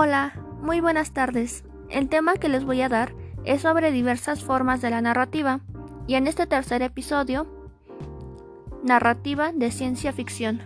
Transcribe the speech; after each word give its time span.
Hola, 0.00 0.32
muy 0.62 0.80
buenas 0.80 1.10
tardes. 1.10 1.64
El 1.90 2.08
tema 2.08 2.34
que 2.34 2.48
les 2.48 2.64
voy 2.64 2.82
a 2.82 2.88
dar 2.88 3.16
es 3.44 3.62
sobre 3.62 3.90
diversas 3.90 4.44
formas 4.44 4.80
de 4.80 4.90
la 4.90 5.00
narrativa 5.00 5.58
y 6.06 6.14
en 6.14 6.28
este 6.28 6.46
tercer 6.46 6.82
episodio, 6.82 7.48
narrativa 8.84 9.50
de 9.50 9.72
ciencia 9.72 10.12
ficción. 10.12 10.62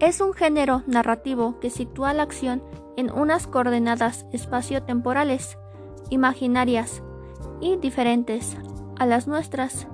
Es 0.00 0.20
un 0.20 0.34
género 0.34 0.82
narrativo 0.86 1.58
que 1.60 1.70
sitúa 1.70 2.12
la 2.12 2.24
acción 2.24 2.62
en 2.98 3.10
unas 3.10 3.46
coordenadas 3.46 4.26
espaciotemporales, 4.32 5.56
imaginarias 6.10 7.02
y 7.62 7.76
diferentes 7.76 8.54
a 8.98 9.06
las 9.06 9.26
nuestras, 9.26 9.86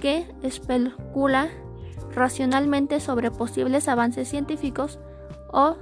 que 0.00 0.26
especula 0.42 1.50
racionalmente 2.14 3.00
sobre 3.00 3.30
posibles 3.30 3.86
avances 3.86 4.30
científicos 4.30 4.98
o 5.52 5.76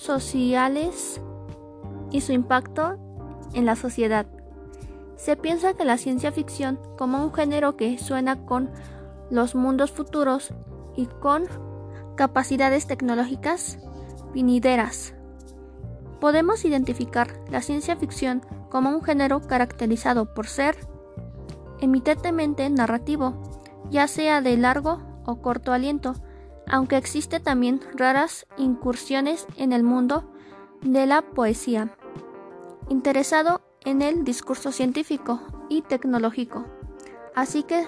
sociales 0.00 1.20
y 2.10 2.22
su 2.22 2.32
impacto 2.32 2.96
en 3.52 3.66
la 3.66 3.76
sociedad. 3.76 4.26
Se 5.16 5.36
piensa 5.36 5.74
que 5.74 5.84
la 5.84 5.98
ciencia 5.98 6.32
ficción, 6.32 6.80
como 6.96 7.22
un 7.22 7.34
género 7.34 7.76
que 7.76 7.98
suena 7.98 8.46
con 8.46 8.70
los 9.30 9.54
mundos 9.54 9.92
futuros 9.92 10.54
y 10.96 11.04
con 11.06 11.44
capacidades 12.16 12.86
tecnológicas 12.86 13.78
venideras, 14.34 15.14
podemos 16.18 16.64
identificar 16.64 17.28
la 17.50 17.60
ciencia 17.60 17.94
ficción 17.96 18.40
como 18.70 18.90
un 18.90 19.02
género 19.02 19.42
caracterizado 19.42 20.32
por 20.32 20.46
ser 20.46 20.78
eminentemente 21.80 22.70
narrativo, 22.70 23.34
ya 23.90 24.08
sea 24.08 24.40
de 24.40 24.56
largo 24.56 25.02
o 25.26 25.42
corto 25.42 25.74
aliento, 25.74 26.14
aunque 26.70 26.96
existe 26.96 27.40
también 27.40 27.80
raras 27.94 28.46
incursiones 28.56 29.46
en 29.56 29.72
el 29.72 29.82
mundo 29.82 30.24
de 30.82 31.04
la 31.04 31.22
poesía, 31.22 31.94
interesado 32.88 33.60
en 33.84 34.02
el 34.02 34.24
discurso 34.24 34.70
científico 34.70 35.40
y 35.68 35.82
tecnológico, 35.82 36.64
así 37.34 37.64
que 37.64 37.86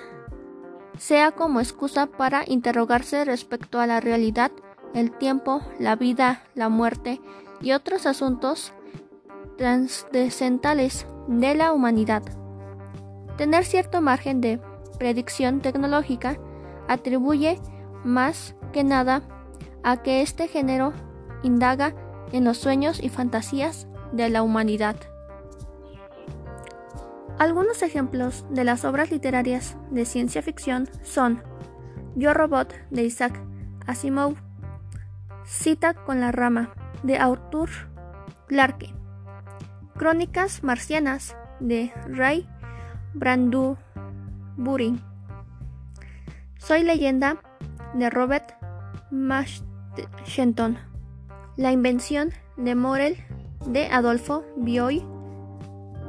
sea 0.98 1.30
como 1.30 1.60
excusa 1.60 2.06
para 2.06 2.44
interrogarse 2.46 3.24
respecto 3.24 3.78
a 3.80 3.86
la 3.86 4.00
realidad, 4.00 4.50
el 4.94 5.12
tiempo, 5.12 5.62
la 5.78 5.96
vida, 5.96 6.42
la 6.54 6.68
muerte 6.68 7.20
y 7.60 7.72
otros 7.72 8.04
asuntos 8.04 8.72
trascendentales 9.56 11.06
de 11.28 11.54
la 11.54 11.72
humanidad. 11.72 12.22
Tener 13.38 13.64
cierto 13.64 14.02
margen 14.02 14.40
de 14.40 14.60
predicción 14.98 15.60
tecnológica 15.60 16.36
atribuye 16.88 17.60
más 18.04 18.54
que 18.72 18.84
nada 18.84 19.22
a 19.84 20.02
que 20.02 20.22
este 20.22 20.48
género 20.48 20.92
indaga 21.42 21.94
en 22.32 22.44
los 22.44 22.58
sueños 22.58 23.02
y 23.02 23.08
fantasías 23.08 23.86
de 24.12 24.28
la 24.30 24.42
humanidad. 24.42 24.96
Algunos 27.38 27.82
ejemplos 27.82 28.44
de 28.50 28.64
las 28.64 28.84
obras 28.84 29.10
literarias 29.10 29.76
de 29.90 30.04
ciencia 30.04 30.42
ficción 30.42 30.88
son 31.02 31.42
Yo 32.14 32.34
Robot 32.34 32.72
de 32.90 33.04
Isaac 33.04 33.40
Asimov, 33.86 34.36
Cita 35.44 35.94
con 35.94 36.20
la 36.20 36.30
rama 36.30 36.72
de 37.02 37.18
Arthur 37.18 37.68
Clarke, 38.46 38.94
Crónicas 39.96 40.62
marcianas 40.62 41.36
de 41.58 41.92
Ray 42.06 42.48
Bradbury, 43.14 45.00
Soy 46.58 46.84
leyenda 46.84 47.42
de 47.94 48.08
Robert 48.08 48.61
Shenton. 50.24 50.78
La 51.56 51.70
invención 51.70 52.30
de 52.56 52.74
Morel 52.74 53.18
de 53.66 53.86
Adolfo 53.88 54.42
Bioy 54.56 55.04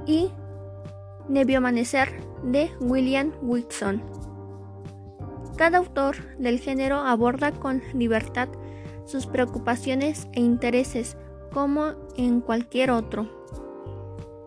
y 0.06 0.32
Nebioamanecer 1.28 2.10
de 2.44 2.72
William 2.80 3.34
Wilson. 3.42 4.02
Cada 5.58 5.80
autor 5.80 6.16
del 6.38 6.60
género 6.60 7.00
aborda 7.00 7.52
con 7.52 7.82
libertad 7.94 8.48
sus 9.06 9.28
preocupaciones 9.28 10.28
e 10.32 10.40
intereses 10.40 11.18
como 11.52 11.94
en 12.16 12.40
cualquier 12.40 12.90
otro. 12.90 13.30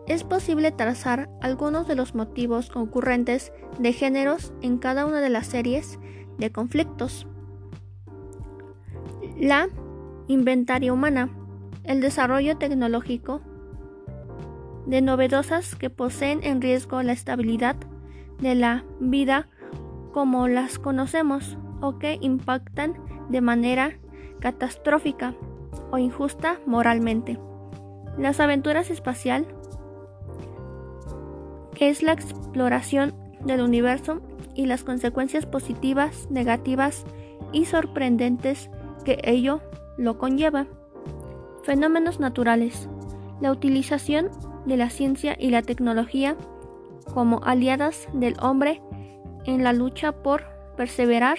Es 0.07 0.23
posible 0.23 0.71
trazar 0.71 1.29
algunos 1.41 1.87
de 1.87 1.95
los 1.95 2.15
motivos 2.15 2.69
concurrentes 2.69 3.51
de 3.77 3.93
géneros 3.93 4.51
en 4.61 4.79
cada 4.79 5.05
una 5.05 5.21
de 5.21 5.29
las 5.29 5.45
series 5.45 5.99
de 6.39 6.51
conflictos. 6.51 7.27
La 9.39 9.69
inventaria 10.27 10.91
humana, 10.91 11.29
el 11.83 12.01
desarrollo 12.01 12.57
tecnológico 12.57 13.41
de 14.87 15.01
novedosas 15.01 15.75
que 15.75 15.91
poseen 15.91 16.43
en 16.43 16.59
riesgo 16.59 17.03
la 17.03 17.13
estabilidad 17.13 17.75
de 18.39 18.55
la 18.55 18.83
vida 18.99 19.47
como 20.11 20.47
las 20.47 20.79
conocemos 20.79 21.55
o 21.81 21.99
que 21.99 22.17
impactan 22.19 22.95
de 23.29 23.41
manera 23.41 23.99
catastrófica 24.39 25.35
o 25.91 25.99
injusta 25.99 26.59
moralmente. 26.65 27.37
Las 28.17 28.39
aventuras 28.39 28.89
espacial, 28.89 29.45
que 31.75 31.89
es 31.89 32.01
la 32.01 32.13
exploración 32.13 33.13
del 33.45 33.61
universo 33.61 34.19
y 34.55 34.65
las 34.65 34.83
consecuencias 34.83 35.45
positivas, 35.45 36.27
negativas 36.31 37.05
y 37.51 37.65
sorprendentes 37.65 38.71
que 39.07 39.21
ello 39.23 39.61
lo 39.95 40.17
conlleva. 40.17 40.67
Fenómenos 41.63 42.19
naturales. 42.19 42.89
La 43.39 43.53
utilización 43.53 44.29
de 44.65 44.75
la 44.75 44.89
ciencia 44.89 45.37
y 45.39 45.49
la 45.49 45.61
tecnología 45.61 46.35
como 47.13 47.39
aliadas 47.45 48.09
del 48.11 48.35
hombre 48.41 48.81
en 49.45 49.63
la 49.63 49.71
lucha 49.71 50.11
por 50.11 50.43
perseverar 50.75 51.37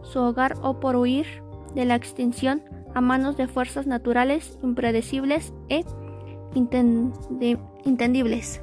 su 0.00 0.18
hogar 0.18 0.54
o 0.62 0.80
por 0.80 0.96
huir 0.96 1.26
de 1.74 1.84
la 1.84 1.94
extinción 1.94 2.62
a 2.94 3.02
manos 3.02 3.36
de 3.36 3.48
fuerzas 3.48 3.86
naturales 3.86 4.58
impredecibles 4.62 5.52
e 5.68 5.84
entendibles. 7.84 8.62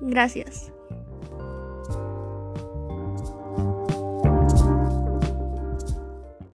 Gracias. 0.00 0.72